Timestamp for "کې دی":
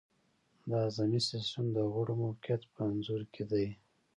3.33-3.67